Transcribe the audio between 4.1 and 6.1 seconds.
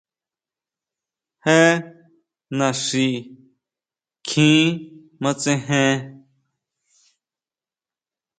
kjin matsejen.